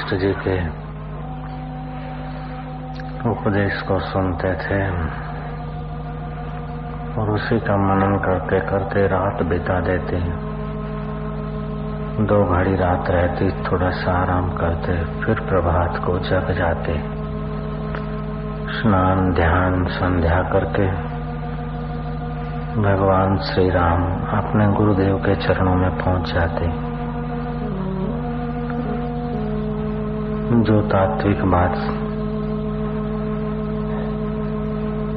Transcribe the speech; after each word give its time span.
वशिष्ठ 0.00 0.20
जी 0.20 0.32
के 0.32 0.68
उपदेश 3.30 3.82
को 3.82 3.98
सुनते 3.98 4.52
थे 4.54 4.88
और 7.20 7.30
उसी 7.30 7.60
का 7.60 7.76
मनन 7.76 8.18
करते 8.18 8.60
करते 8.60 9.06
रात 9.06 9.42
बिता 9.42 9.80
देते। 9.80 10.20
दो 12.24 12.44
घड़ी 12.44 12.76
रात 12.76 13.10
रहती, 13.10 13.50
थोड़ा 13.62 13.90
सा 13.90 14.12
आराम 14.12 14.50
करते, 14.50 15.24
फिर 15.24 15.40
प्रभात 15.40 16.04
को 16.04 16.18
जग 16.18 16.50
जाते। 16.50 16.94
स्नान, 18.80 19.32
ध्यान, 19.32 19.84
संध्या 19.84 20.42
करके 20.42 20.86
भगवान 22.82 23.36
श्री 23.36 23.70
राम 23.70 24.02
अपने 24.38 24.66
गुरुदेव 24.66 25.16
के 25.16 25.36
चरणों 25.36 25.74
में 25.74 25.90
पहुँच 26.04 26.32
जाते। 26.32 26.89
जो 30.60 30.80
तात्विक 30.82 31.42
बात 31.44 31.74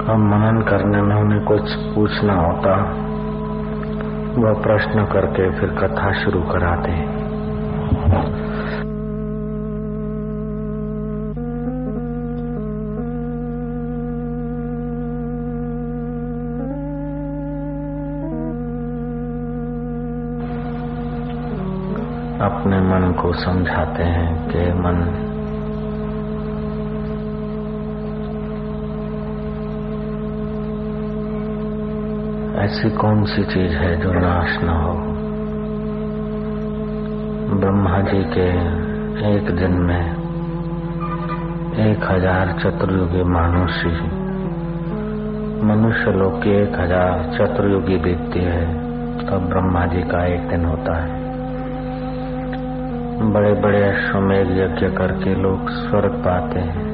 अब 0.09 0.19
मनन 0.19 0.61
करने 0.61 1.01
में 1.01 1.15
उन्हें 1.15 1.43
कुछ 1.45 1.73
पूछना 1.95 2.33
होता, 2.33 2.75
वह 4.37 4.61
प्रश्न 4.61 5.05
करके 5.05 5.49
फिर 5.59 5.69
कथा 5.69 6.11
शुरू 6.23 6.41
कराते 6.41 6.91
अपने 22.43 22.79
मन 22.79 23.11
को 23.21 23.33
समझाते 23.33 24.03
हैं 24.03 24.47
कि 24.47 24.71
मन 24.79 25.32
ऐसी 32.63 32.89
कौन 32.89 33.23
सी 33.23 33.43
चीज़ 33.43 33.71
है 33.71 33.95
जो 34.01 34.11
नाश 34.13 34.57
न 34.63 34.69
हो? 34.69 34.91
ब्रह्मा 37.59 37.99
जी 38.01 38.23
के 38.23 38.45
एक 39.35 39.49
दिन 39.55 39.71
में 39.71 40.03
एक 41.79 42.03
हज़ार 42.03 42.51
चतुर्युगी 42.59 43.23
मानुषी 43.23 43.89
मनुष्य 45.65 46.11
लोग 46.11 46.43
की 46.43 46.49
एक 46.49 46.79
हज़ार 46.79 47.23
चतुर्युगी 47.33 47.97
बीतती 47.97 48.39
है, 48.39 48.65
तब 49.17 49.49
ब्रह्मा 49.49 49.85
जी 49.85 50.01
का 50.01 50.25
एक 50.25 50.47
दिन 50.47 50.65
होता 50.65 50.95
है। 50.95 51.21
बड़े 53.31 53.53
बड़े 53.53 53.83
अश्वमेघ 53.83 54.47
यज्ञ 54.51 54.87
करके 54.97 55.35
लोग 55.35 55.69
स्वर्ग 55.69 56.11
पाते 56.11 56.59
हैं, 56.59 56.87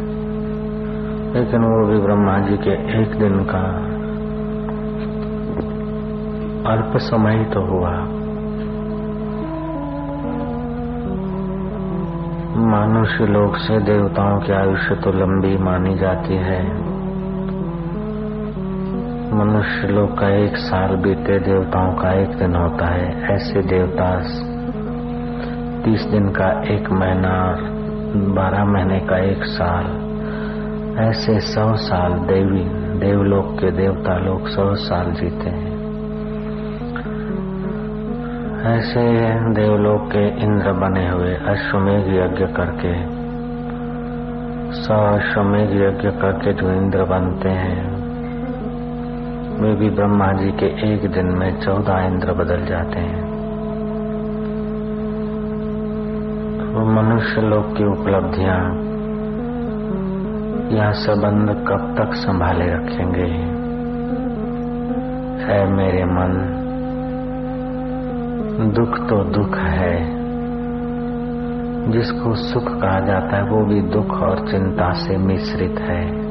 लेकिन 1.33 1.61
वो 1.63 1.87
भी 1.87 1.99
ब्रह्मा 1.99 2.39
जी 2.39 2.57
के 2.57 3.01
एक 3.01 3.19
दिन 3.19 3.39
का 3.43 3.88
अल्प 6.69 6.97
समय 6.97 7.43
तो 7.53 7.61
हुआ। 7.61 7.91
मनुष्य 12.69 13.25
लोग 13.25 13.57
से 13.57 13.79
देवताओं 13.79 14.39
की 14.39 14.53
आयुष्य 14.53 14.95
तो 14.95 15.11
लंबी 15.11 15.57
मानी 15.57 15.95
जाती 15.97 16.33
है। 16.33 16.61
मनुष्य 19.35 19.87
लोग 19.87 20.19
का 20.19 20.29
एक 20.29 20.57
साल 20.57 20.95
बीते 20.95 21.39
देवताओं 21.39 21.93
का 21.93 22.11
एक 22.13 22.37
दिन 22.37 22.55
होता 22.55 22.87
है। 22.87 23.07
ऐसे 23.33 23.61
देवता 23.61 24.11
तीस 25.83 26.03
दिन 26.03 26.29
का 26.29 26.51
एक 26.75 26.91
महीना, 26.91 27.33
बारह 28.35 28.65
महीने 28.65 28.99
का 28.99 29.17
एक 29.17 29.43
साल, 29.43 29.85
ऐसे 30.99 31.39
सौ 31.39 31.73
साल 31.75 32.13
देवी, 32.13 32.63
देवलोक 32.99 33.55
के 33.59 33.71
देवता 33.71 34.17
लोग 34.17 34.47
सौ 34.47 34.73
साल 34.75 35.11
जीते 35.11 35.49
हैं। 35.49 35.68
ऐसे 38.69 39.33
देवलोक 39.53 40.11
के 40.11 40.43
इंद्र 40.43 40.71
बने 40.71 41.09
हुए 41.09 41.35
अश्वमेघ 41.35 42.07
यज्ञ 42.07 42.45
करके 42.45 43.19
सौ 44.73 44.93
अश्वमेघ 44.93 45.69
यज्ञ 45.69 46.09
करके 46.09 46.53
जो 46.53 46.71
इंद्र 46.71 47.03
बनते 47.03 47.49
हैं, 47.49 47.95
वे 49.61 49.75
भी 49.75 49.89
ब्रह्मा 49.89 50.31
जी 50.31 50.51
के 50.51 50.93
एक 50.93 51.11
दिन 51.11 51.25
में 51.25 51.59
चौदह 51.59 51.99
इंद्र 51.99 52.33
बदल 52.33 52.65
जाते 52.65 52.99
हैं। 52.99 53.23
वो 56.73 56.85
मनुष्य 56.85 57.41
लोग 57.41 57.77
की 57.77 57.83
उपलब्धियाँ 57.83 58.73
यह 60.71 60.91
संबंध 60.91 61.49
कब 61.67 61.95
तक 61.97 62.13
संभाले 62.13 62.65
रखेंगे? 62.65 63.59
है 65.43 65.73
मेरे 65.73 66.05
मन 66.05 66.65
दुख 68.59 69.09
तो 69.09 69.23
दुख 69.23 69.57
है। 69.57 70.19
जिसको 71.91 72.35
सुख 72.35 72.63
कहा 72.63 72.99
जाता 72.99 73.35
है, 73.35 73.43
वो 73.43 73.65
भी 73.65 73.81
दुख 73.81 74.11
और 74.11 74.47
चिंता 74.51 74.91
से 74.91 75.17
मिश्रित 75.17 75.79
है। 75.79 76.29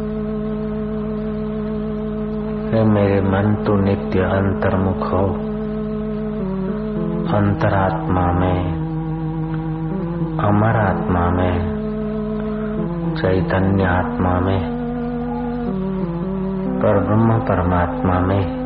है 2.68 2.84
मेरे 2.84 3.20
मन 3.20 3.64
तो 3.66 3.74
नित्य 3.74 4.18
अंतर्मुख 4.20 5.12
हो। 5.12 5.26
अंतरात्मा 7.36 8.32
में, 8.32 8.72
अमर 10.40 10.76
आत्मा 10.76 11.30
में, 11.30 11.78
चैतन्य 13.14 13.84
आत्मा 13.84 14.40
में, 14.40 14.78
पर 16.78 17.04
ब्रह्म 17.04 17.38
परमात्मा 17.38 18.20
में 18.20 18.57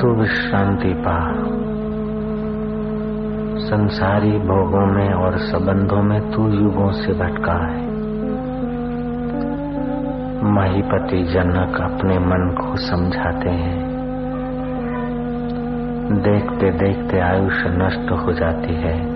तू 0.00 0.08
विश्रांति 0.08 0.94
पा। 0.94 1.32
संसारी 3.58 4.30
भोगों 4.30 4.86
में 4.86 5.12
और 5.14 5.38
संबंधों 5.38 6.02
में 6.02 6.30
तू 6.30 6.48
युगों 6.48 6.90
से 6.90 7.12
भटका 7.12 7.52
है। 7.52 7.94
महीपति 10.52 11.22
जनक 11.22 11.80
अपने 11.80 12.18
मन 12.18 12.56
को 12.60 12.76
समझाते 12.76 13.50
हैं। 13.50 13.94
देखते 16.12 16.70
देखते 16.70 17.20
आयुष्य 17.20 17.64
नष्ट 17.66 18.10
हो 18.10 18.32
जाती 18.32 18.74
है। 18.74 19.14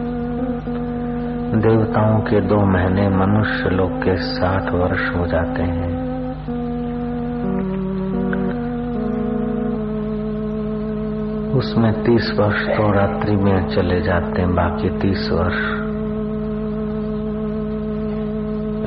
देवताओं 1.60 2.20
के 2.20 2.40
दो 2.40 2.56
महीने 2.56 3.08
मनुष्य 3.08 3.70
लोग 3.70 4.02
के 4.02 4.16
साठ 4.16 4.72
वर्ष 4.72 5.16
हो 5.16 5.26
जाते 5.26 5.62
हैं। 5.62 6.08
उसमें 11.54 12.02
तीस 12.02 12.32
वर्ष 12.40 12.66
तो 12.66 12.92
रात्रि 12.92 13.36
में 13.36 13.68
चले 13.68 14.00
जाते 14.00 14.42
हैं, 14.42 14.54
बाकी 14.54 14.88
तीस 14.88 15.30
वर्ष। 15.32 15.88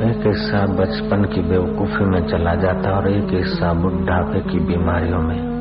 एक 0.01 0.27
हिस्सा 0.27 0.65
बचपन 0.65 1.23
की 1.23 1.41
बेवकूफ़ी 1.41 2.05
में 2.05 2.27
चला 2.27 2.55
जाता 2.55 2.91
और 2.91 3.09
एक 3.09 3.33
हिस्सा 3.33 3.73
बुढ़ापे 3.73 4.39
की 4.39 4.59
बीमारियों 4.59 5.19
में। 5.19 5.51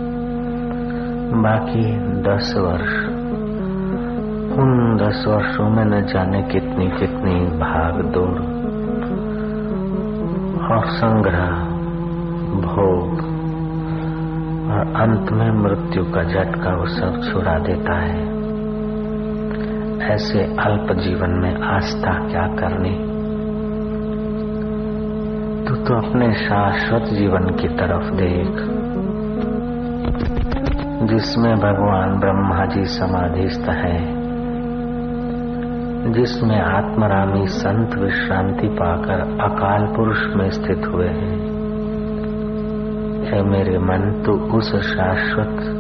बाकी 1.42 1.98
दस 2.22 2.54
वर्ष, 2.58 2.92
उन 4.58 4.96
दस 4.96 5.24
वर्षों 5.28 5.70
में 5.70 5.84
न 5.84 6.06
जाने 6.06 6.42
कितनी 6.42 6.91
कितनी 6.91 7.41
भाग 7.41 8.03
दौड़ 8.03 8.60
और 10.72 10.86
संग्रह, 10.86 11.50
भोग 12.50 13.29
और 14.70 14.80
अंत 14.80 15.32
में 15.32 15.50
मृत्यु 15.50 16.04
का 16.04 16.22
झटका 16.22 16.76
वो 16.76 16.86
सब 16.86 17.32
छुड़ा 17.32 17.58
देता 17.58 17.92
है। 17.92 18.40
ऐसे 20.14 20.40
अल्प 20.40 20.92
जीवन 20.92 21.30
में 21.30 21.60
आस्था 21.62 22.28
क्या 22.28 22.46
करनी? 22.46 23.20
तू 25.64 25.74
तो 25.74 25.94
अपने 25.94 26.32
शाश्वत 26.32 27.02
जीवन 27.02 27.46
की 27.46 27.68
तरफ़ 27.68 28.14
देख, 28.14 28.52
जिसमें 31.10 31.56
भगवान 31.56 32.20
ब्रह्मा 32.20 32.64
जी 32.64 32.84
समाधिस्थ 32.84 33.68
है, 33.68 34.20
जिसमें 36.12 36.60
आत्मरामी 36.60 37.46
संत 37.46 37.94
विश्रांति 37.94 38.68
पाकर 38.68 39.20
अकाल 39.44 39.86
पुरुष 39.96 40.18
में 40.36 40.50
स्थित 40.50 40.86
हुए 40.86 41.08
हैं। 41.08 41.59
है 43.30 43.42
मेरे 43.42 43.78
मन, 43.78 44.22
तू 44.27 44.32
उस 44.32 44.77
शाश्वत 44.77 45.77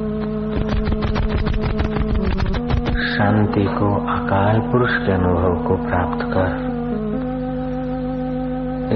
शांति 3.16 3.64
को, 3.64 3.94
अकाल 3.94 4.60
पुरुष 4.60 4.90
के 4.90 5.12
अनुभव 5.12 5.68
को 5.68 5.76
प्राप्त 5.76 6.24
कर। 6.24 6.70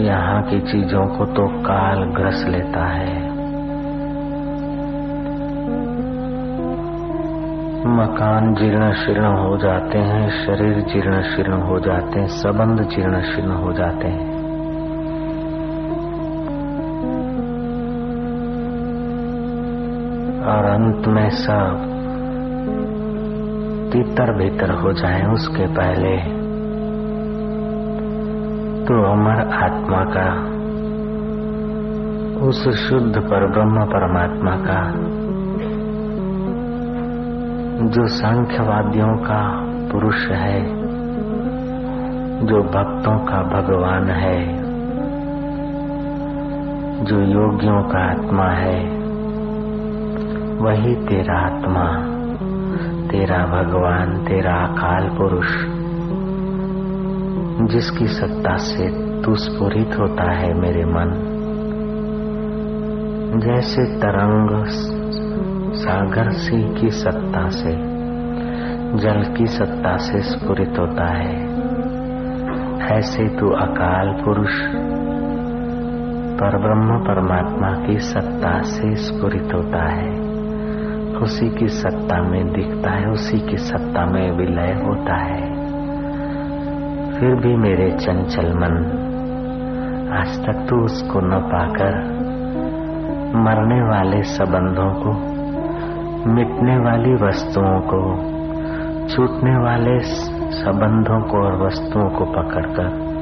यहाँ 0.01 0.43
की 0.43 0.61
चीज़ों 0.61 1.07
को 1.07 1.25
तो 1.25 1.47
काल 1.47 2.05
ग्रस 2.05 2.45
लेता 2.49 2.87
है। 2.87 3.35
मकान 7.87 8.55
जीर्ण 8.55 8.93
शीर्ण 8.93 9.27
हो 9.27 9.57
जाते 9.57 9.99
हैं, 9.99 10.47
शरीर 10.47 10.81
जीर्ण 10.81 11.23
शीर्ण 11.23 11.53
हो 11.53 11.81
जाते 11.81 12.21
हैं, 12.21 12.27
संबंध 12.27 12.83
जीर्ण 12.89 13.23
शीर्ण 13.23 13.51
हो 13.51 13.73
जाते 13.73 14.09
हैं। 14.09 14.34
अंत 20.75 21.07
में 21.07 21.31
सब 21.31 21.91
तीतर 23.93 24.39
भीतर 24.39 24.71
हो 24.71 24.93
जाए 24.93 25.23
उसके 25.23 25.67
पहले। 25.67 26.17
तो 28.85 29.13
अमर 29.13 29.41
आत्मा 29.65 30.05
का, 30.05 30.29
उस 32.47 32.69
शुद्ध 32.69 33.17
पर 33.17 33.47
ब्रह्म 33.47 33.85
परमात्मा 33.85 34.57
का, 34.57 34.93
जो 37.89 38.07
सांख्यवादियों 38.07 39.17
का 39.17 39.61
पुरुष 39.93 40.29
है, 40.31 40.61
जो 42.47 42.63
भक्तों 42.63 43.19
का 43.19 43.43
भगवान 43.43 44.11
है, 44.11 44.65
जो 47.05 47.21
योगियों 47.21 47.83
का 47.83 48.11
आत्मा 48.11 48.45
है 48.45 49.04
वही 50.65 50.95
तेरा 50.95 51.39
आत्मा, 51.39 51.87
तेरा 53.09 53.39
भगवान, 53.39 54.25
तेरा 54.25 54.55
अकाल 54.55 55.09
पुरुष, 55.09 55.47
जिसकी 57.71 58.07
सत्ता 58.07 58.57
से 58.57 58.89
तू 59.23 59.35
स्फुरित 59.35 59.99
होता 59.99 60.33
है 60.33 60.55
मेरे 60.55 60.85
मन। 60.85 61.31
जैसे 63.45 63.97
तरंग 63.97 64.65
सागर 65.75 66.31
सी 66.31 66.81
की 66.81 66.91
सत्ता 66.91 67.49
से, 67.49 67.73
जल 68.99 69.35
की 69.35 69.47
सत्ता 69.47 69.97
से 69.97 70.21
स्फुरित 70.21 70.75
होता 70.79 71.07
है। 71.07 71.45
ऐसे 72.99 73.29
तू 73.29 73.51
अकाल 73.51 74.23
पुरुष, 74.25 74.53
पर 76.41 76.59
ब्रह्म 76.59 76.99
परमात्मा 76.99 77.87
की 77.87 77.99
सत्ता 77.99 78.63
से 78.63 78.95
स्फुरित 78.95 79.49
होता 79.55 79.89
है। 79.89 80.24
उसी 81.23 81.49
की 81.51 81.69
सत्ता 81.69 82.23
में 82.23 82.53
दिखता 82.53 82.91
है, 82.91 83.11
उसी 83.11 83.39
की 83.39 83.57
सत्ता 83.57 84.07
में 84.07 84.31
विलय 84.31 84.73
होता 84.87 85.17
है। 85.17 85.55
फिर 87.13 87.35
भी 87.35 87.57
मेरे 87.57 87.91
चंचल 87.91 88.55
मन, 88.55 89.01
आज 90.19 90.47
तक 90.47 90.67
तू 90.71 90.77
उसको 90.77 91.21
न 91.21 91.31
पाकर 91.31 92.25
मरने 93.37 93.83
वाले 93.83 94.23
संबंधों 94.23 94.91
को, 94.91 95.13
मिटने 96.31 96.79
वाली 96.79 97.15
वस्तुओं 97.15 97.81
को, 97.81 98.35
छूटने 99.09 99.57
वाले 99.57 99.99
संबंधों 100.51 101.21
को 101.21 101.39
और 101.39 101.67
वस्तुओं 101.67 102.09
को 102.09 102.25
पकड़कर 102.25 103.15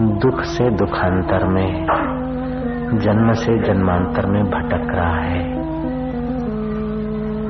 दुख 0.00 0.42
से 0.42 0.70
दुखांतर 0.70 1.48
में, 1.48 1.86
जन्म 2.98 3.32
से 3.32 3.58
जन्मांतर 3.58 4.26
में 4.26 4.44
भटक 4.44 4.94
रहा 4.94 5.20
है। 5.20 5.63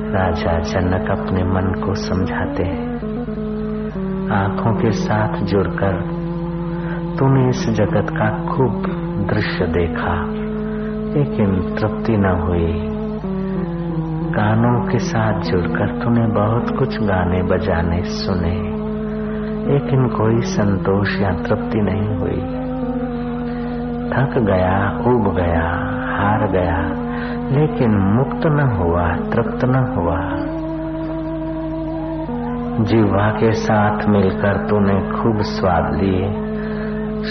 राजा 0.05 0.59
जनक 0.59 1.11
अपने 1.11 1.43
मन 1.43 1.81
को 1.85 1.93
समझाते 1.93 2.63
हैं। 2.63 2.95
आँखों 4.31 4.73
के 4.73 4.91
साथ 4.91 5.37
जुड़कर 5.37 6.01
तूने 7.19 7.49
इस 7.49 7.69
जगत 7.69 8.07
का 8.09 8.29
खूब 8.29 8.83
दृश्य 9.29 9.65
देखा। 9.65 10.25
लेकिन 11.15 11.75
तृप्ति 11.75 12.17
न 12.17 12.25
हुई। 12.25 12.95
गानों 14.31 14.91
के 14.91 14.99
साथ 14.99 15.41
जुड़कर 15.41 16.03
तूने 16.03 16.27
बहुत 16.27 16.79
कुछ 16.79 16.97
गाने 16.99 17.43
बजाने 17.43 18.03
सुने। 18.03 18.55
लेकिन 19.71 20.07
कोई 20.07 20.41
संतोष 20.41 21.21
या 21.21 21.29
तृप्ति 21.29 21.81
नहीं 21.81 22.15
हुई। 22.15 22.65
थक 24.09 24.45
गया, 24.45 24.97
उब 24.97 25.35
गया, 25.35 25.71
हार 26.17 26.51
गया 26.51 27.04
लेकिन 27.51 27.91
मुक्त 27.91 28.45
न 28.45 28.59
हुआ, 28.59 29.11
तृप्त 29.11 29.65
न 29.65 29.93
हुआ। 29.97 30.45
जीवा 32.83 33.31
के 33.31 33.51
साथ 33.51 34.07
मिलकर 34.07 34.67
तूने 34.67 34.99
खूब 34.99 35.37
स्वाद 35.37 35.95
लिए। 35.95 36.33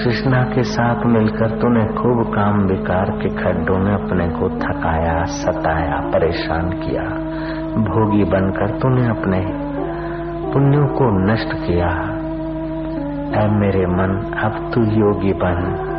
कृष्णा 0.04 0.42
के 0.42 0.62
साथ 0.62 1.06
मिलकर 1.06 1.48
तूने 1.60 1.84
खूब 1.84 2.34
काम 2.34 2.58
विकार 2.58 3.10
के 3.10 3.28
खड्डों 3.28 3.78
में 3.78 3.94
अपने 3.94 4.28
को 4.28 4.48
थकाया, 4.48 5.24
सताया, 5.24 6.00
परेशान 6.00 6.70
किया। 6.70 7.02
भोगी 7.74 8.24
बनकर 8.24 8.78
तूने 8.78 9.06
अपने 9.06 9.46
पुण्यों 10.52 10.86
को 10.86 11.32
नष्ट 11.32 11.52
किया। 11.52 11.90
ऐ 13.42 13.48
मेरे 13.48 13.86
मन, 13.86 14.32
अब 14.44 14.70
तू 14.74 14.80
योगी 14.80 15.32
बन। 15.32 15.90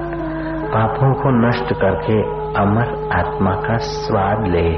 पापों 0.75 1.13
को 1.13 1.47
नष्ट 1.47 1.73
करके 1.73 2.21
अमर 2.61 3.09
आत्मा 3.13 3.51
का 3.51 3.77
स्वाद 3.77 4.47
ले। 4.47 4.71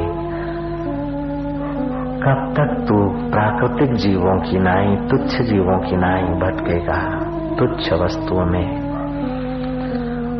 कब 2.19 2.53
तक 2.57 2.85
तू 2.87 2.95
प्राकृतिक 3.31 3.93
जीवों 3.93 4.39
की 4.39 4.59
नाई, 4.59 4.95
तुच्छ 4.95 5.41
जीवों 5.41 5.79
की 5.79 5.95
नाई 5.95 6.21
भटकेगा 6.21 7.19
तुच्छ 7.55 7.93
वस्तुओं 7.93 8.45
में? 8.45 8.81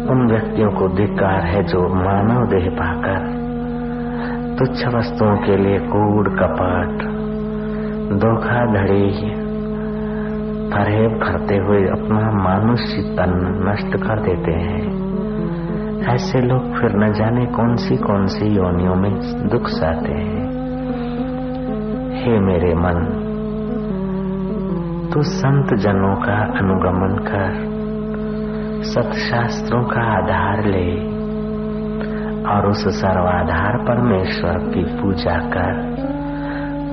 उन 0.10 0.28
व्यक्तियों 0.28 0.72
को 0.72 0.88
धिकार 0.88 1.46
है 1.46 1.64
जो 1.64 1.88
मानव 1.88 2.48
देह 2.48 2.70
पाकर 2.70 3.20
तुच्छ 4.60 4.88
वस्तुओं 4.88 5.38
के 5.38 5.58
लिए 5.58 5.80
कूड़ 5.80 6.30
कपट, 6.30 7.04
धोखाधड़ी, 8.20 9.12
फरेब 10.72 11.20
करते 11.24 11.58
हुए 11.58 11.88
अपना 11.88 12.32
मानुष्य 12.32 13.02
तन 13.02 13.64
नष्ट 13.70 13.98
कर 13.98 14.20
देते 14.20 14.52
हैं। 14.52 15.07
ऐसे 16.18 16.42
लोग 16.42 16.62
फिर 16.64 16.96
न 16.96 17.14
जाने 17.14 17.46
कौन 17.46 17.76
सी 17.76 17.98
कौन 17.98 18.28
सी 18.28 18.46
योनियों 18.46 18.96
में 18.96 19.12
दुख 19.48 19.68
सहते 19.68 20.12
हैं। 20.12 20.46
हे 22.16 22.40
मेरे 22.40 22.74
मन, 22.74 23.04
तू 25.14 25.22
संत 25.22 25.74
जनों 25.74 26.16
का 26.16 26.58
अनुगमन 26.58 27.18
कर, 27.28 27.54
सतशास्त्रों 28.84 29.84
का 29.84 30.02
आधार 30.18 30.66
ले, 30.66 30.94
और 32.52 32.70
उस 32.70 33.02
सर्वाधार 33.02 33.78
परमेश्वर 33.78 34.58
की 34.58 35.02
पूजा 35.02 35.38
कर, 35.40 35.76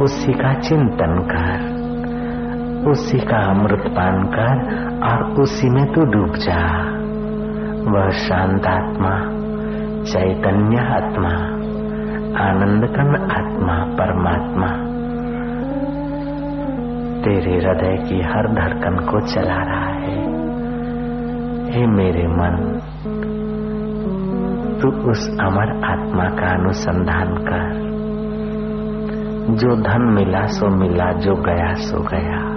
उसी 0.02 0.32
का 0.32 0.54
चिंतन 0.54 1.28
कर, 1.32 1.74
उसी 2.90 3.18
का 3.18 3.50
अमृत 3.50 3.84
पान 3.88 4.24
कर, 4.24 4.56
और 5.06 5.42
उसी 5.42 5.70
में 5.70 5.92
तू 5.92 6.00
डूब 6.00 6.34
जा। 6.34 6.94
वह 7.84 8.10
शांत 8.10 8.66
आत्मा 8.66 9.44
चैतन्य 10.04 10.76
आत्मा 10.76 11.64
आनंद 12.40 12.86
कन 12.86 13.28
आत्मा, 13.30 13.84
परमात्मा। 13.84 14.66
तेरे 17.22 17.52
हृदय 17.52 18.08
की 18.08 18.20
हर 18.20 18.54
धड़कन 18.54 18.96
को 18.96 19.20
चला 19.20 19.62
रहा 19.62 19.86
है। 19.86 20.24
हे 21.72 21.86
मेरे 21.86 22.26
मन, 22.26 22.80
तू 24.82 25.10
उस 25.10 25.38
अमर 25.40 25.84
आत्मा 25.84 26.24
का 26.24 26.54
अनुसंधान 26.54 27.34
कर। 27.34 27.84
जो 29.54 29.76
धन 29.76 30.02
मिला, 30.02 30.46
सो 30.46 30.68
मिला, 30.68 31.12
जो 31.12 31.34
गया, 31.34 31.72
सो 31.72 31.98
गया। 31.98 32.54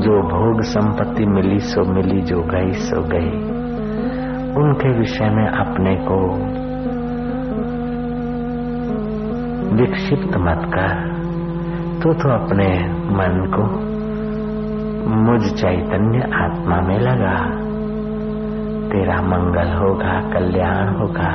जो 0.00 0.22
भोग 0.22 0.62
संपत्ति 0.62 1.26
मिली, 1.26 1.58
सो 1.58 1.92
मिली, 1.92 2.20
जो 2.20 2.42
गई, 2.42 2.72
सो 2.72 3.02
गई। 3.02 3.59
उनके 4.60 4.98
विषय 4.98 5.30
में 5.30 5.46
अपने 5.48 5.96
को 5.96 6.18
विक्षिप्त 9.76 10.36
मत 10.36 10.70
कर 10.74 11.10
तो 12.02 12.12
तो 12.12 12.28
अपने 12.28 12.68
मन 12.88 13.52
को 13.56 13.90
मुझ 15.10 15.52
चैतन्य 15.52 16.18
आत्मा 16.18 16.80
में 16.80 16.98
लगा। 16.98 17.60
तेरा 18.88 19.22
मंगल 19.22 19.72
होगा, 19.72 20.20
कल्याण 20.32 20.88
होगा, 20.94 21.30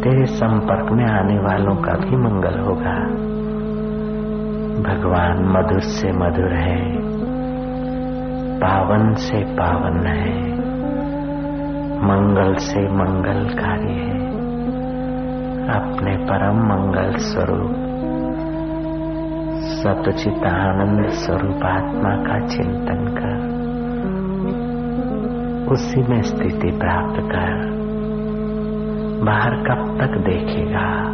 तेरे 0.00 0.26
संपर्क 0.26 0.92
में 0.92 1.04
आने 1.04 1.38
वालों 1.38 1.76
का 1.76 1.92
भी 1.92 2.16
मंगल 2.16 2.58
होगा। 2.58 2.96
भगवान 4.82 5.44
मधुर 5.44 5.80
से 5.80 6.12
मधुर 6.12 6.52
है, 6.52 6.80
पावन 8.58 9.14
से 9.14 9.44
पावन 9.44 10.06
है। 10.06 10.50
मंगल 12.00 12.54
से 12.54 12.80
मंगलकारी 12.80 13.94
है। 13.94 14.30
अपने 15.68 16.16
परम 16.16 16.56
मंगल 16.56 17.16
स्वरूप 17.16 17.74
सतचित 19.62 20.44
आनंद 20.44 21.08
स्वरूप 21.08 21.62
आत्मा 21.64 22.10
का 22.10 22.46
चिंतन 22.46 23.14
कर, 23.18 23.60
उसी 25.72 26.02
में 26.02 26.22
स्थिति 26.22 26.70
प्राप्त 26.70 27.20
कर। 27.20 27.70
बाहर 29.24 29.54
कब 29.54 29.98
तक 30.00 30.18
देखेगा? 30.18 31.04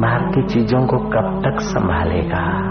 बाहर 0.00 0.20
की 0.20 0.42
चीज़ों 0.42 0.86
को 0.86 0.98
कब 0.98 1.42
तक 1.44 1.60
संभालेगा? 1.60 2.62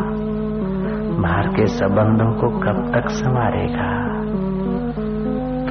बाहर 1.22 1.48
के 1.48 1.68
संबंधों 1.68 2.32
को 2.32 2.60
कब 2.60 2.91
तक 2.96 3.10
संवारेगा? 3.10 4.00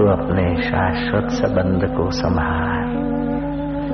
तो 0.01 0.07
अपने 0.07 0.63
शाश्वत 0.63 1.29
संबंध 1.29 1.97
को 1.97 2.11
संभाल। 2.11 2.91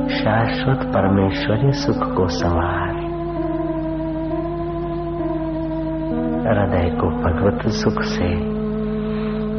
शाश्वत 0.08 0.94
परमेश्वरी 0.94 1.72
सुख 1.72 2.16
को 2.16 2.26
संवार 2.26 2.94
हृदय 6.48 6.96
को 6.96 7.06
भगवत 7.06 7.68
सुख 7.68 8.02
से, 8.02 8.34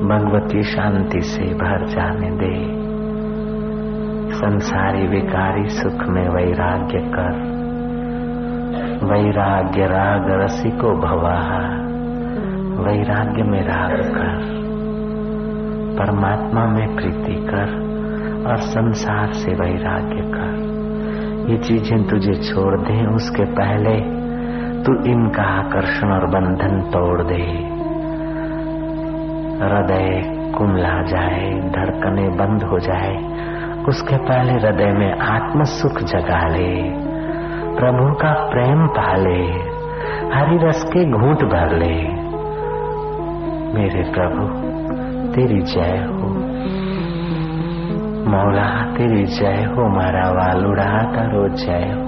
भगवती 0.08 0.64
शांति 0.64 1.22
से 1.22 1.44
भर 1.44 1.86
जाने 1.86 2.32
दे। 2.32 2.74
संसारी 4.34 5.08
विकारी 5.08 5.68
सुख 5.68 6.08
में 6.08 6.30
वैराग्य 6.30 7.00
कर। 7.00 7.34
वैराग्य 9.06 9.86
राग 9.86 10.26
रसी 10.30 10.72
को 10.72 10.92
भवा 10.98 11.58
वैराग्य 12.84 13.44
में 13.44 13.64
राग 13.64 14.02
कर। 14.02 14.57
परमात्मा 15.98 16.66
में 16.66 16.96
प्रीति 16.96 17.34
कर 17.34 17.88
और 18.50 18.58
संसार 18.58 19.34
से 19.34 19.52
वैराग्य 19.52 20.22
कर। 20.28 20.58
ये 21.52 21.58
चीज़ें 21.58 22.08
तुझे 22.08 22.34
छोड़ 22.34 22.82
दे, 22.82 23.16
उसके 23.16 23.46
पहले 23.46 24.18
तू 24.84 25.12
इनका 25.12 25.44
आकर्षण 25.44 26.12
और 26.12 26.26
बंधन 26.26 26.82
तोड़ 26.94 27.24
दे। 27.24 27.42
हृदय 29.64 30.22
कुमला 30.58 31.02
जाए, 31.02 31.50
धड़कने 31.52 32.30
बंद 32.30 32.64
हो 32.64 32.80
जाए, 32.80 33.16
उसके 33.88 34.18
पहले 34.18 34.54
हृदय 34.54 34.92
में 34.92 35.20
आत्म 35.20 35.64
सुख 35.64 36.00
जगा 36.04 36.48
ले। 36.48 36.84
प्रभु 37.76 38.14
का 38.14 38.34
प्रेम 38.50 38.88
पाले 38.88 39.42
हरी 40.36 40.58
रस 40.58 40.84
के 40.84 41.12
घूट 41.12 41.44
भर 41.44 41.76
ले। 41.78 41.96
मेरे 43.74 44.12
प्रभु 44.12 44.67
तेरी 45.38 45.62
जय 45.62 45.98
हो। 45.98 46.30
मौला 48.32 48.98
तेरी 48.98 49.26
जय 49.26 49.64
हो 49.64 49.90
मारा 49.96 50.32
वालुड़ा 50.32 51.04
तारो 51.16 51.48
जय 51.50 51.92
हो। 51.96 52.07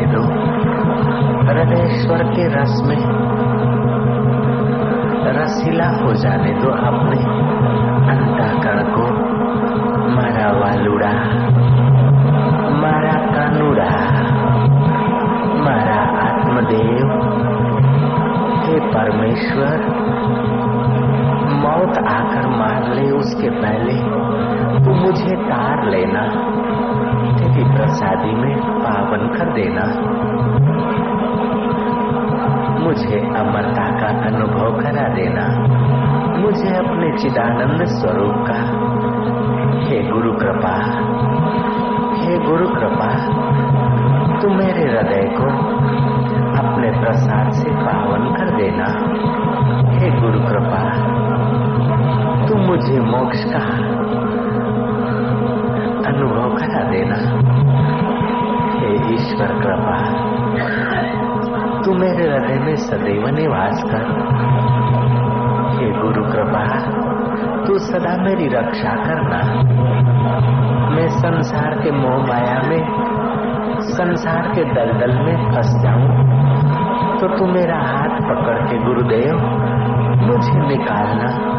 जाने 0.00 0.12
दो। 0.12 0.22
हृदय 1.46 1.94
ईश्वर 1.94 2.22
के 2.22 2.46
रस 2.48 2.82
में 2.86 2.96
रसीला 5.32 5.88
हो 6.02 6.12
जाने 6.14 6.52
दो 6.52 6.70
अपने 6.70 7.18
अंतकरण 8.12 8.82
को 8.90 9.04
मारा 10.16 10.48
वालुड़ा 10.52 11.12
मारा 12.80 13.14
कानूड़ा 13.26 13.90
मारा 15.64 16.00
आत्मदेव। 16.26 17.06
हे 18.64 18.80
परमेश्वर 18.80 20.00
मौत 21.90 21.98
आकर 21.98 22.48
मार 22.48 22.94
ले 22.94 23.10
उसके 23.10 23.50
पहले 23.50 23.94
तू 24.84 24.90
मुझे 24.90 25.36
तार 25.36 25.88
लेना, 25.88 26.22
तेरी 27.38 27.64
प्रसादी 27.64 28.32
में 28.32 28.56
पावन 28.56 29.38
कर 29.38 29.52
देना। 29.52 29.84
मुझे 32.84 33.18
अमरता 33.18 33.84
का 34.00 34.26
अनुभव 34.26 34.80
करा 34.80 35.08
देना। 35.08 35.46
मुझे 36.40 36.76
अपने 36.76 37.18
चिदानंद 37.18 37.84
स्वरूप 37.84 38.34
का। 38.34 38.60
हे 39.84 40.10
गुरु 40.10 40.32
कृपा, 40.32 40.76
हे 42.16 42.38
गुरु 42.38 42.68
कृपा, 42.68 43.10
तू 44.40 44.48
मेरे 44.48 44.92
हृदय 44.92 45.36
को 45.38 45.44
अपने 46.62 46.90
प्रसाद 47.00 47.50
से 47.50 47.70
पावन 47.70 48.34
कर 48.34 48.56
देना। 48.56 49.10
मुझे 52.80 53.00
मोक्ष 53.00 53.44
का 53.44 53.58
अनुभव 56.08 56.56
करा 56.56 56.90
देना। 56.90 57.16
हे 58.78 59.14
ईश्वर 59.14 59.46
कृपा, 59.46 59.98
तू 61.82 61.94
मेरे 61.94 62.32
हृदय 62.32 62.58
में 62.58 62.76
सदैव 62.76 63.28
निवास 63.28 63.82
कर। 63.82 64.06
हे 65.76 65.90
गुरु 65.90 66.32
कृपा, 66.32 66.78
तू 67.66 67.78
सदा 67.78 68.22
मेरी 68.22 68.48
रक्षा 68.48 68.90
करना। 68.90 69.62
मैं 70.90 71.08
संसार 71.08 71.78
के 71.82 71.90
मोह 71.90 72.26
माया 72.26 72.62
में, 72.68 72.86
संसार 73.80 74.52
के 74.54 74.64
दलदल 74.64 75.18
में 75.24 75.54
फंस 75.54 75.82
जाऊँ। 75.82 76.08
तो 77.18 77.28
तू 77.28 77.46
मेरा 77.46 77.76
हाथ 77.76 78.20
पकड़ 78.20 78.66
के 78.66 78.78
गुरुदेव, 78.78 79.34
मुझे 80.26 80.68
निकालना। 80.68 81.49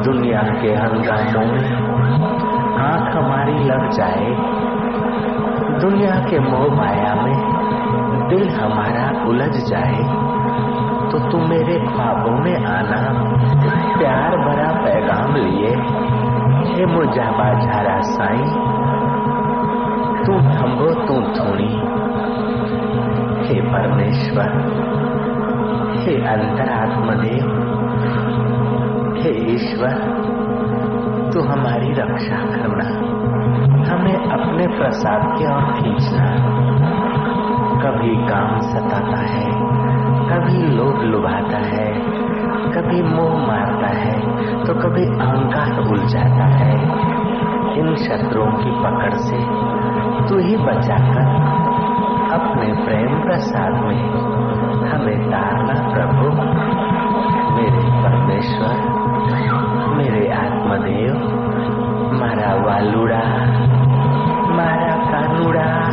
दुनिया 0.00 0.42
के 0.42 0.68
हंगामों 0.68 1.46
में 1.46 1.72
आँख 2.78 3.16
हमारी 3.16 3.52
लग 3.52 3.90
जाए। 3.90 4.26
दुनिया 5.80 6.10
के 6.10 6.38
मोह 6.38 6.76
माया 6.76 7.14
में 7.14 7.60
दिल 8.28 8.48
हमारा 8.48 9.24
उलझ 9.28 9.56
जाए। 9.56 10.02
तो 11.10 11.30
तू 11.30 11.38
मेरे 11.38 11.78
ख्वाबों 11.86 12.44
में 12.44 12.66
आना, 12.66 13.02
प्यार 13.98 14.36
भरा 14.36 14.84
पैगाम 14.84 15.34
लिए। 15.34 15.74
हे 16.74 16.86
मुजाबा 16.86 17.60
झारा 17.60 18.00
साई, 18.00 18.44
तू 20.24 20.32
थम्बो 20.32 20.94
तू 20.94 21.14
थोड़ी 21.14 22.00
हे 23.48 23.60
परमेश्वर, 23.60 24.48
हे 25.98 26.16
अंतरात्मदेव 26.26 27.59
हे 29.20 29.30
ईश्वर, 29.54 29.94
तू 31.32 31.40
हमारी 31.40 31.92
रक्षा 31.92 32.36
करना। 32.36 32.86
हमें 33.90 34.16
अपने 34.30 34.66
प्रसाद 34.66 35.22
की 35.38 35.44
ओर 35.46 35.72
खींचना। 35.72 36.26
कभी 37.82 38.14
काम 38.28 38.58
सताता 38.60 39.20
है, 39.22 39.50
कभी 40.30 40.62
लोभ 40.76 41.02
लुभाता 41.02 41.58
है, 41.58 41.92
कभी 42.72 43.02
मोह 43.02 43.46
मारता 43.46 43.88
है 43.88 44.20
तो 44.64 44.74
कभी 44.74 45.04
अहंकार 45.04 45.78
उलझाता 45.80 46.46
है। 46.56 46.74
इन 47.78 47.94
शत्रुओं 47.94 48.52
की 48.52 48.70
पकड़ 48.84 49.14
से 49.14 49.38
तू 50.28 50.38
ही 50.38 50.56
बचाकर 50.56 51.26
अपने 52.32 52.72
प्रेम 52.84 53.22
प्रसाद 53.22 53.72
में 53.72 54.02
हमें 54.90 55.30
तारना 55.30 55.76
प्रभु। 55.94 56.28
मेरे 57.56 57.84
परमेश्वर 58.02 58.89
मेरे 60.70 60.78
आत्मदेव 60.78 61.14
मारा 64.54 65.89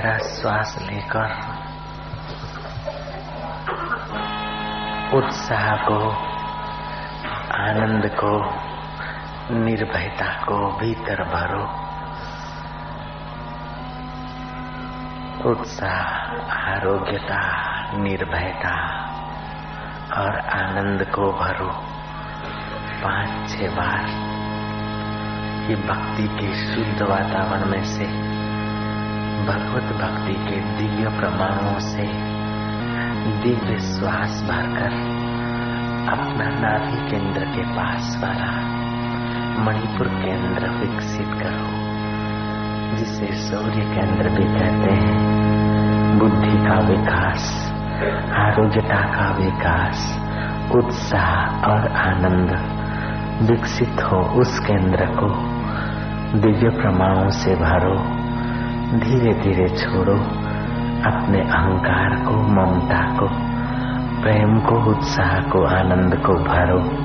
श्वास 0.00 0.78
लेकर 0.82 1.60
उत्साह 5.16 5.76
को, 5.76 6.10
आनंद 7.54 8.10
को, 8.24 8.40
निर्भयता 9.54 10.44
को 10.44 10.78
भीतर 10.78 11.22
भरो। 11.22 11.64
उत्साह, 15.50 16.06
आरोग्यता, 16.52 17.62
निर्भयता 17.96 19.04
और 20.16 20.38
आनंद 20.38 21.04
को 21.04 21.32
भरो। 21.32 21.84
पाँच 23.02 23.50
छह 23.50 23.68
बार 23.70 24.30
ये 25.70 25.76
भक्ति 25.76 26.28
के 26.28 26.74
शुद्ध 26.74 27.02
वातावरण 27.02 27.64
में 27.64 27.84
से 27.84 28.40
भगवत 29.40 29.89
भक्ति 30.00 30.34
के 30.34 30.60
दिव्य 30.60 31.18
प्रमाणों 31.18 31.78
से 31.78 32.06
दिव्य 33.42 33.78
श्वास 33.78 34.42
भरकर 34.42 34.92
अपना 36.12 36.44
नाभि 36.44 37.10
केंद्र 37.10 37.40
के 37.40 37.62
पास 37.62 38.20
वाला 38.22 38.80
मणिपुर 39.64 40.06
केंद्र 40.08 40.70
विकसित 40.70 41.26
करो, 41.26 41.66
जिसे 42.96 43.26
सूर्य 43.26 43.80
केंद्र 43.80 44.28
भी 44.28 44.44
कहते 44.44 44.90
हैं। 44.90 46.18
बुद्धि 46.18 46.58
का 46.66 46.78
विकास, 46.78 47.72
आरोग्यता 48.32 49.02
का 49.02 49.36
विकास, 49.36 50.20
उत्साह 50.74 51.70
और 51.70 51.92
आनंद 51.92 52.80
विकसित 53.50 53.96
हो 54.12 54.40
उस 54.40 54.58
केंद्र 54.58 55.06
को। 55.06 55.60
दिव्य 56.38 56.68
प्रमाणों 56.68 57.30
से 57.30 57.54
भरो। 57.54 58.29
धीरे 58.90 59.34
धीरे 59.34 59.68
छोड़ो 59.68 60.14
अपने 61.06 61.40
अहंकार 61.40 62.24
को, 62.24 62.32
ममता 62.32 63.16
को, 63.20 63.26
प्रेम 64.22 64.58
को, 64.60 64.90
उत्साह 64.90 65.40
को, 65.40 65.64
आनंद 65.64 66.14
को 66.14 66.34
भरो। 66.34 66.99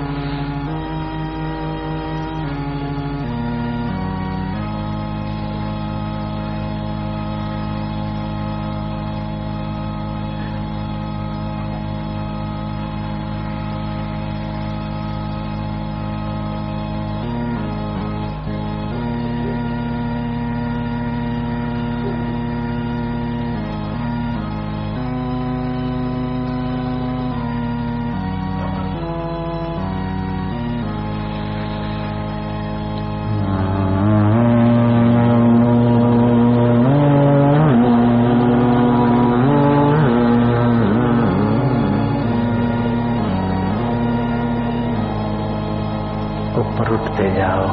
ऊपर 46.60 46.90
उठते 46.90 47.36
जाओ। 47.36 47.68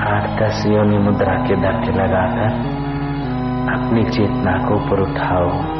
आठ 0.00 0.42
दस 0.42 0.66
योनि 0.66 0.98
मुद्रा 0.98 1.34
के 1.34 1.56
धक्के 1.56 1.92
लगाकर 1.92 2.80
अपनी 3.70 4.04
चेतना 4.04 4.68
को 4.68 4.74
ऊपर 4.74 5.00
उठाओ। 5.00 5.79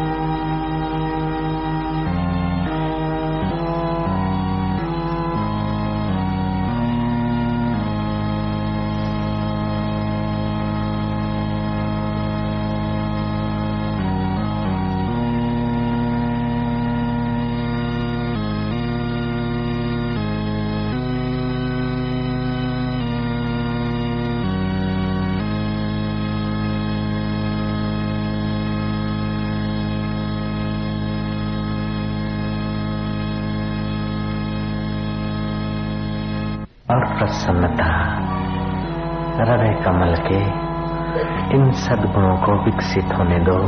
सद्गुणों 41.90 42.36
को 42.36 42.64
विकसित 42.64 43.04
होने 43.04 43.38
दो। 43.38 43.58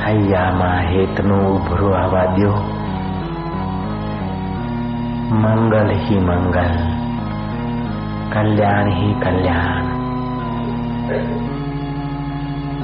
हैया 0.00 0.52
माँ 0.52 0.82
हेतनु 0.82 1.34
उभरो 1.34 1.94
आवाद्यो 1.94 2.50
मंगल 5.32 5.90
ही 5.94 6.18
मंगल, 6.18 6.76
कल्याण 8.32 8.92
ही 8.92 9.14
कल्याण। 9.14 9.82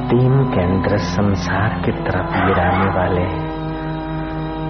तीन 0.08 0.44
केंद्र 0.44 0.98
संसार 0.98 1.82
की 1.84 1.92
तरफ़ 1.92 2.46
गिराने 2.46 2.90
वाले, 2.98 3.26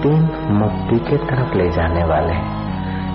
तीन 0.01 0.51
मुक्ति 0.51 0.99
की 0.99 1.17
तरफ़ 1.17 1.57
ले 1.57 1.69
जाने 1.69 2.03
वाले, 2.03 2.35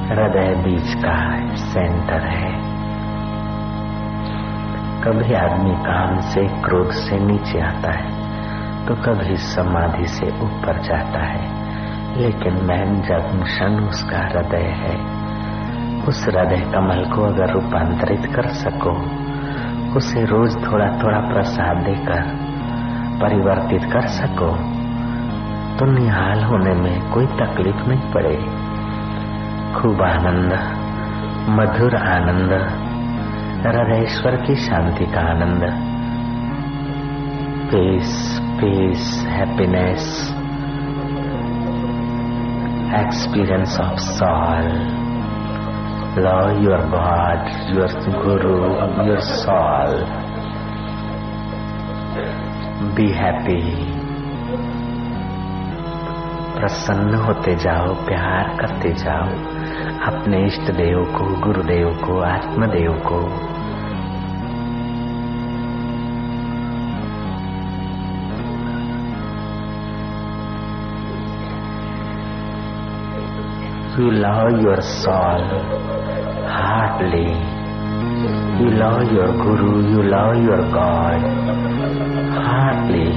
हृदय 0.09 0.55
बीच 0.55 0.95
का 0.95 1.47
सेंटर 1.57 2.21
है। 2.21 2.74
कभी 5.05 5.35
आदमी 5.35 5.71
काम 5.71 6.21
से 6.21 6.43
क्रोध 6.63 6.91
से 6.91 7.17
नीचे 7.19 7.61
आता 7.61 7.91
है 7.93 8.13
तो 8.87 8.95
कभी 8.95 9.37
समाधि 9.37 10.07
से 10.07 10.27
ऊपर 10.27 10.81
जाता 10.81 11.25
है। 11.25 11.43
लेकिन 12.17 12.55
मैन 12.65 12.95
जंक्शन 13.03 13.89
उसका 13.89 14.19
हृदय 14.19 14.67
है, 14.77 14.95
उस 16.03 16.25
हृदय 16.27 16.61
कमल 16.73 17.05
को 17.05 17.23
अगर 17.23 17.53
रूपांतरित 17.53 18.27
कर 18.37 18.49
सको, 18.55 18.93
उसे 19.97 20.25
रोज 20.25 20.57
थोड़ा 20.67 20.87
थोड़ा 21.03 21.19
प्रसाद 21.19 21.77
देकर 21.77 22.23
परिवर्तित 23.21 23.85
कर 23.93 24.07
सको 24.07 24.51
तो 25.79 25.91
निहाल 25.93 26.45
होने 26.45 26.75
में 26.75 27.11
कोई 27.11 27.27
तकलीफ़ 27.27 27.85
नहीं 27.89 28.13
पड़े। 28.13 28.37
खूब 29.75 30.03
आनंद, 30.03 30.53
मधुर 31.51 31.97
आनंद 31.97 32.84
हृदयेश्वर 33.69 34.37
की 34.37 34.55
शांति 34.55 35.05
का 35.07 35.21
आनंद। 35.21 35.63
Peace 37.71 38.41
peace 38.43 39.27
happiness 39.29 40.35
experience 43.07 43.81
of 43.81 43.99
soul 43.99 44.65
love 46.19 46.63
your 46.63 46.79
god, 46.79 47.75
your 47.77 48.25
guru 48.25 48.59
your 49.09 49.21
soul 49.21 50.05
be 52.91 53.13
happy 53.13 53.95
प्रसन्न 56.61 57.15
होते 57.15 57.55
जाओ, 57.55 57.95
प्यार 57.95 58.57
करते 58.61 58.93
जाओ। 58.93 59.29
अपने 60.13 60.47
इष्ट 60.47 60.73
देव 60.73 61.05
को, 61.05 61.41
गुरुदेव 61.41 61.89
को, 61.89 62.21
आत्मदेव 62.21 62.93
को। 62.93 63.54
You 74.00 74.12
love 74.12 74.62
your 74.62 74.82
soul 74.82 75.44
heartily. 76.58 77.32
You 78.60 78.70
love 78.82 79.12
your 79.12 79.32
Guru, 79.42 79.74
you 79.92 80.04
love 80.10 80.38
your 80.44 80.62
God 80.76 81.28
heartily. 82.38 83.10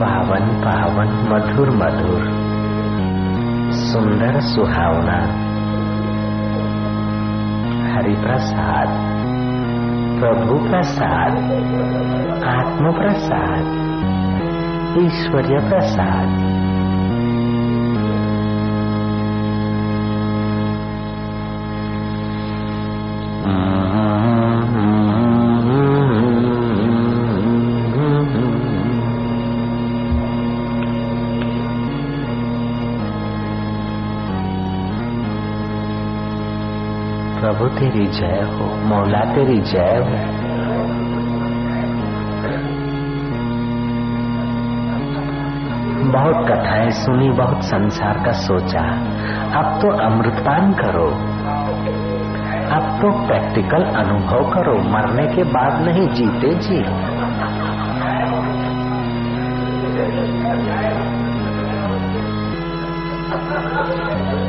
पावन 0.00 0.46
पावन 0.64 1.12
मधुर 1.30 1.70
मधुर 1.80 2.24
सुंदर 3.82 4.40
सुहावना 4.48 5.18
हरि 7.94 8.14
प्रसाद 8.24 8.94
प्रभु 10.20 10.58
प्रसाद 10.68 11.38
आत्म 12.52 12.92
प्रसाद 12.98 13.89
ईश्वरीय 14.97 15.59
प्रसाद। 15.69 16.51
प्रभु 37.41 37.67
तेरी 37.67 38.05
जय 38.07 38.41
हो 38.41 38.65
मौला 38.87 39.19
तेरी 39.35 39.59
जय 39.61 39.97
हो। 39.97 40.50
बहुत 46.21 46.47
कथाएँ 46.47 46.89
सुनी, 46.89 47.29
बहुत 47.29 47.63
संसार 47.63 48.13
का 48.25 48.31
सोचा। 48.31 48.79
अब 49.59 49.81
तो 49.81 49.89
अमृतपान 49.89 50.73
करो। 50.73 51.07
अब 52.75 53.01
तो 53.01 53.27
प्रैक्टिकल 53.27 53.83
अनुभव 53.83 54.51
करो। 54.53 54.77
मरने 54.77 55.35
के 55.35 55.43
बाद 55.43 55.81
नहीं 55.81 56.07
जीते 56.07 56.55
जी। 56.55 56.85
Thank 64.03 64.35
you. 64.35 64.40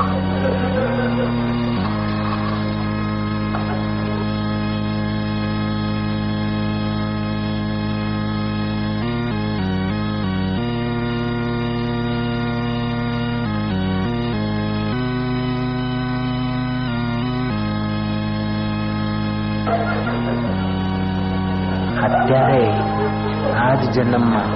જન્મમાં 23.92 24.48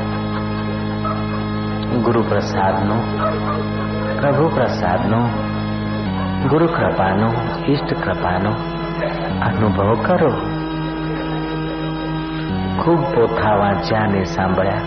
ગુરુ 2.02 2.22
પ્રસાદનો 2.22 2.94
પ્રભુ 4.20 4.48
પ્રસાદનો 4.48 5.28
ગુરુ 6.48 6.66
કૃપાનો 6.66 7.32
ઈષ્ટ 7.68 8.04
કૃપાનો 8.04 8.50
અનુભવ 9.40 9.94
કરો. 10.02 10.30
ખૂબ 12.82 13.00
પોથા 13.00 13.54
વાંચ્યા 13.54 14.00
અને 14.00 14.24
સાંભળ્યા, 14.24 14.80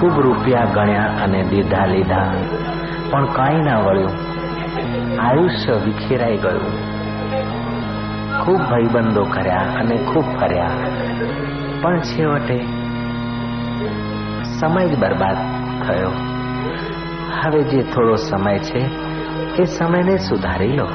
ખૂબ 0.00 0.20
રૂપિયા 0.20 0.64
ગણ્યા 0.74 1.04
અને 1.24 1.42
દીધા 1.42 1.86
લીધા, 1.86 2.32
પણ 3.10 3.26
કાંઈ 3.26 3.62
ના 3.62 3.78
વળ્યું. 3.78 4.10
આયુષ્ય 5.20 5.72
વિખેરાઈ 5.72 6.36
ગયું. 6.36 6.66
ખૂબ 8.44 8.58
ભાઈબંધો 8.58 9.22
કર્યા 9.22 9.60
અને 9.60 9.96
ખૂબ 9.96 10.24
ફર્યા. 10.40 10.70
પણ 11.82 12.00
છેવટે 12.00 12.77
સમય 14.59 14.83
જ 14.87 14.93
બરબાદ 14.95 15.39
થયો 15.83 16.13
હવે 17.39 17.61
જે 17.63 17.81
થોડો 17.83 18.15
સમય 18.15 18.59
છે 18.59 18.81
એ 19.57 19.65
સમયને 19.65 20.15
સુધારી 20.19 20.75
લો 20.75 20.87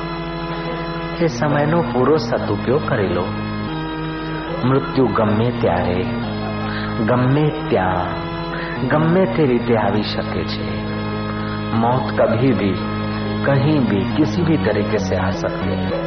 એ 1.21 1.29
સમયનો 1.29 1.79
પૂરો 1.93 2.17
સદુપયોગ 2.19 2.83
કરી 2.89 3.15
લો 3.15 3.25
મૃત્યુ 4.65 5.09
ગમે 5.09 5.49
ત્યારે 5.61 6.01
ગમે 7.07 7.47
ત્યાં 7.69 8.13
ગમે 8.89 9.23
તે 9.27 9.43
રીતે 9.47 9.75
આવી 9.77 10.03
શકે 10.03 10.45
છે 10.45 10.89
मौत 11.73 12.13
कभी 12.19 12.53
भी 12.53 12.71
कहीं 13.45 13.79
भी 13.81 13.99
किसी 14.17 14.43
भी 14.43 14.57
तरीके 14.57 14.99
से 14.99 15.17
आ 15.17 15.31
सकती 15.31 15.75
है 15.81 15.99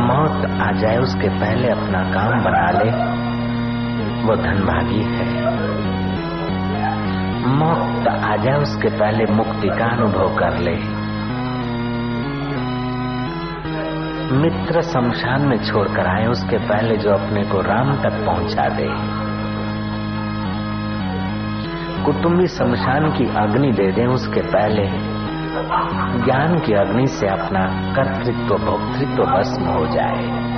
मौत 0.00 0.46
आ 0.60 0.70
जाए 0.72 0.96
उसके 0.98 1.28
पहले 1.40 1.68
अपना 1.68 2.02
काम 2.12 2.44
बना 2.44 2.70
ले 2.78 2.90
वो 4.23 4.35
धनभागी 4.35 5.01
है। 5.01 5.59
मौत 7.47 8.07
आ 8.07 8.35
जाए, 8.35 8.55
उसके 8.55 8.87
पहले 8.87 9.33
मुक्ति 9.33 9.67
का 9.67 9.85
अनुभव 9.85 10.35
कर 10.35 10.57
ले। 10.57 10.99
मित्र 14.35 14.81
शमशान 14.81 15.41
में 15.41 15.57
छोड़कर 15.57 16.07
आए, 16.07 16.25
उसके 16.25 16.57
पहले 16.57 16.97
जो 16.97 17.09
अपने 17.09 17.43
को 17.43 17.61
राम 17.61 17.95
तक 17.95 18.25
पहुँचा 18.25 18.69
दे। 18.69 19.19
कुटुंबी 22.05 22.47
शमशान 22.47 23.11
की 23.11 23.23
अग्नि 23.23 23.71
दे 23.71 23.91
दे, 23.91 24.05
उसके 24.05 24.41
पहले 24.41 25.19
ज्ञान 26.25 26.59
की 26.59 26.73
अग्नि 26.73 27.07
से 27.07 27.27
अपना 27.27 27.93
कर्तृत्व, 27.95 28.55
भोक्तृत्व 28.55 29.23
भस्म 29.23 29.63
हो 29.63 29.85
जाए। 29.85 30.49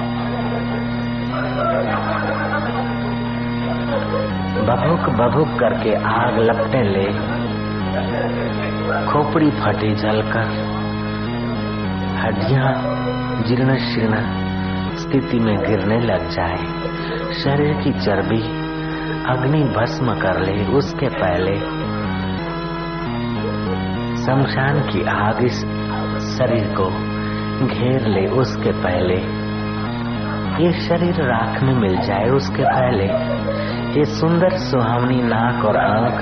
बभुक 4.61 5.09
बभुक 5.09 5.59
करके 5.59 5.93
आग 5.95 6.37
लपटे 6.39 6.81
ले। 6.83 7.05
खोपड़ी 9.05 9.49
फटी 9.51 9.95
जलकर 9.95 10.49
हड्डियाँ 12.17 12.73
जीर्ण 13.43 13.77
शीर्ण 13.77 14.15
स्थिति 14.97 15.39
में 15.39 15.57
गिरने 15.57 15.99
लग 15.99 16.29
जाए। 16.29 16.57
शरीर 17.33 17.73
की 17.73 17.91
चर्बी 18.05 18.41
अग्नि 19.25 19.63
भस्म 19.63 20.13
कर 20.19 20.39
ले 20.39 20.65
उसके 20.65 21.09
पहले। 21.09 21.55
शमशान 24.25 24.79
की 24.79 25.03
आग 25.03 25.43
इस 25.43 25.59
शरीर 26.37 26.75
को 26.79 26.89
घेर 27.67 28.07
ले 28.07 28.27
उसके 28.27 28.71
पहले। 28.71 29.17
ये 30.63 30.71
शरीर 30.87 31.15
राख 31.15 31.63
में 31.63 31.73
मिल 31.73 32.01
जाए 32.01 32.25
उसके 32.25 32.63
पहले। 32.63 33.41
ये 33.91 34.05
सुंदर 34.05 34.49
सुहावनी 34.49 35.21
नाक 35.21 35.65
और 35.65 35.77
आँख 35.77 36.21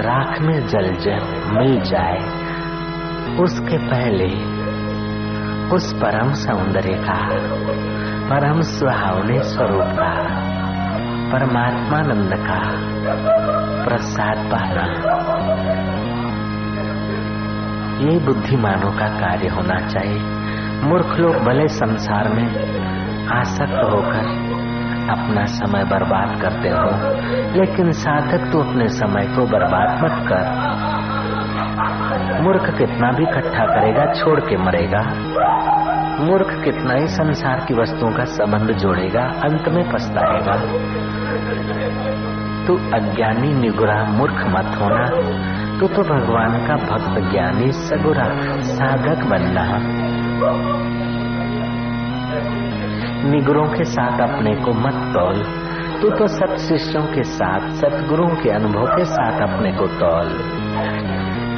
राख 0.00 0.40
में 0.40 0.66
जल 0.66 0.94
जल 0.94 1.20
मिल 1.52 1.80
जाए, 1.80 2.18
उसके 3.36 3.78
पहले 3.78 4.28
उस 5.74 5.92
परम 5.92 6.32
सौंदर्य 6.32 6.94
का, 6.94 7.28
परम 8.28 8.60
सुहावने 8.60 9.42
स्वरूप 9.42 9.84
का, 9.84 10.12
परमात्मानंद 11.32 12.34
का 12.34 12.60
प्रसाद 13.84 14.36
पाना। 14.36 14.86
ये 17.98 18.18
बुद्धिमानों 18.18 18.90
का 18.90 19.06
कार्य 19.06 19.48
होना 19.48 19.88
चाहिए। 19.88 20.20
मूर्ख 20.88 21.18
लोग 21.18 21.36
भले 21.36 21.68
संसार 21.68 22.28
में 22.28 22.48
आसक्त 23.28 23.92
होकर 23.92 24.47
अपना 25.10 25.44
समय 25.44 25.84
बर्बाद 25.84 26.40
करते 26.42 26.68
हो, 26.68 26.88
लेकिन 27.60 27.92
साधक 27.92 28.52
तो 28.52 28.60
अपने 28.60 28.88
समय 28.88 29.24
को 29.24 29.46
बर्बाद 29.46 30.04
मत 30.04 30.28
कर। 30.28 30.78
मूर्ख 32.42 32.78
कितना 32.78 33.12
भी 33.12 33.22
इकट्ठा 33.22 33.64
करेगा, 33.64 34.12
छोड़ 34.12 34.40
के 34.40 34.56
मरेगा। 34.56 35.02
मूर्ख 36.24 36.64
कितना 36.64 36.94
ही 36.94 37.08
संसार 37.08 37.64
की 37.68 37.74
वस्तुओं 37.74 38.12
का 38.12 38.24
संबंध 38.24 38.72
जोड़ेगा, 38.72 39.22
अंत 39.22 39.68
में 39.68 39.92
पछताएगा। 39.92 40.52
तू 42.66 42.74
अज्ञानी, 42.74 43.54
निगुरा, 43.54 44.04
मूर्ख 44.04 44.34
मत 44.34 44.78
होना। 44.80 45.04
तू 45.80 45.88
तो 45.88 46.02
भगवान 46.02 46.66
का 46.66 46.74
भक्त, 46.76 47.30
ज्ञानी, 47.30 47.72
सगुरा, 47.72 48.24
साधक 48.60 49.24
बनना। 49.24 49.78
निगुरों 53.24 53.66
के 53.66 53.84
साथ 53.84 54.20
अपने 54.20 54.54
को 54.54 54.72
मत 54.72 55.14
तौल। 55.14 55.42
तू 56.02 56.10
तो 56.10 56.26
सत 56.26 56.56
शिष्यों 56.56 57.02
के 57.02 57.22
साथ 57.22 57.60
सतगुरुओं 57.60 58.36
के 58.36 58.50
अनुभव 58.50 58.86
के 58.86 59.04
साथ 59.04 59.40
अपने 59.40 59.72
को 59.72 59.86
तौल। 59.86 60.28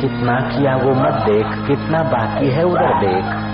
कितना 0.01 0.41
किया 0.41 0.77
वो 0.77 0.91
मत 0.91 1.13
देख, 1.13 1.67
कितना 1.67 2.03
बाकी 2.03 2.51
है 2.51 2.65
उधर 2.65 3.01
देख। 3.01 3.50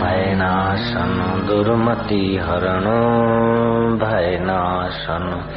भयनाशन, 0.00 1.44
दुर्मति 1.46 2.40
हरण, 2.42 2.84
भयनाशन। 3.98 5.48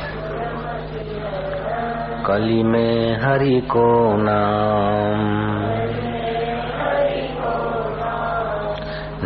कली 2.27 2.63
में 2.63 3.17
हरि 3.21 3.61
को 3.61 4.13
नाम। 4.17 5.43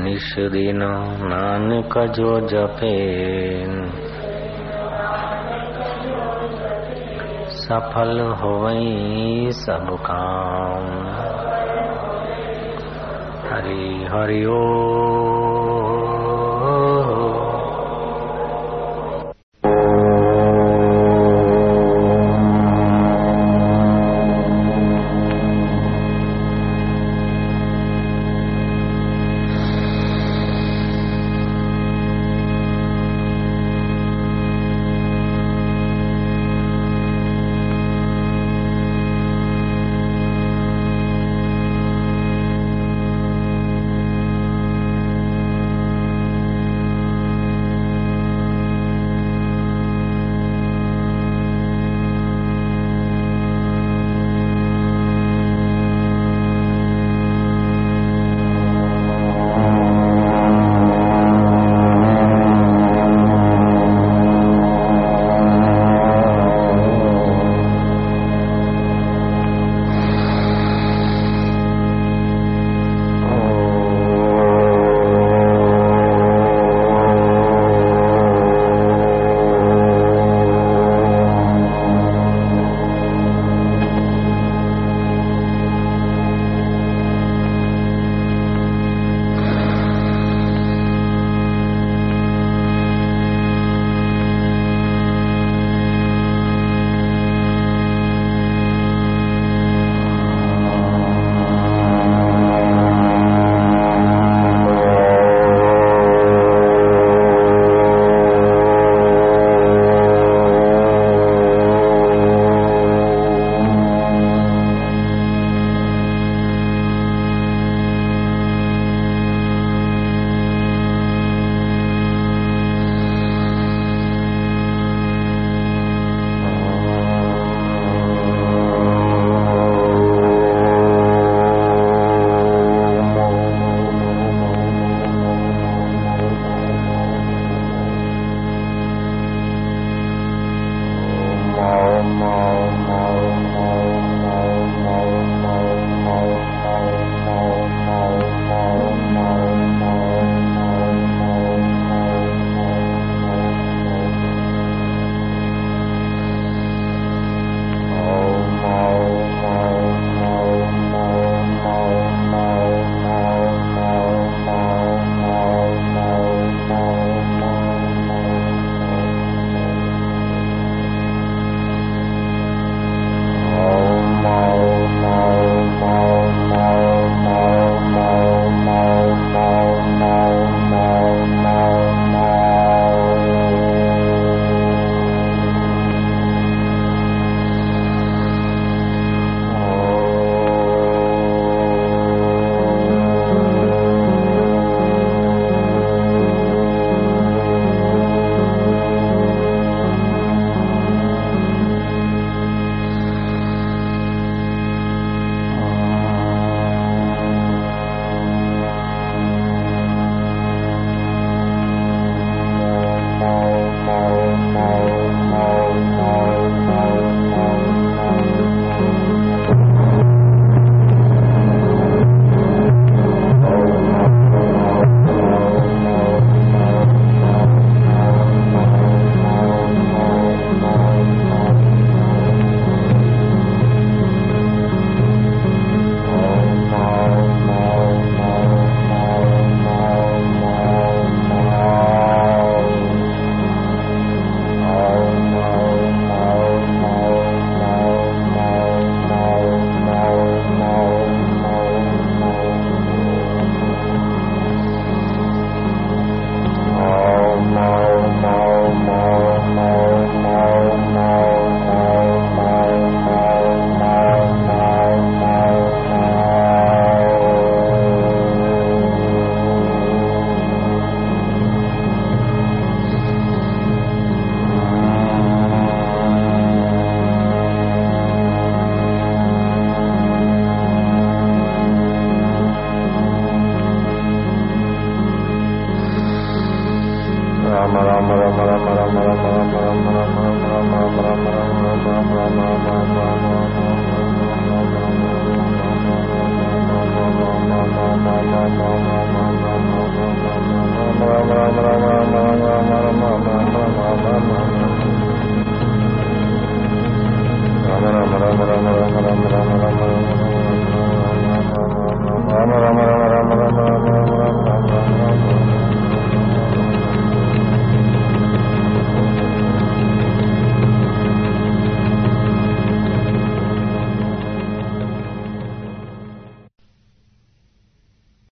निश 0.03 0.36
नानक 1.21 2.08
जो 2.08 2.39
जपे 2.39 2.97
सफल 7.51 8.19
होवई 8.19 9.47
सब 9.51 9.97
काम। 10.12 11.08
हरि 13.51 14.08
हरि 14.12 14.45
ओ 14.45 15.07